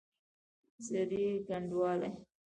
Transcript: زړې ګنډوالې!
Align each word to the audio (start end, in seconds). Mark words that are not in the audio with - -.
زړې 0.85 1.25
ګنډوالې! 1.47 2.09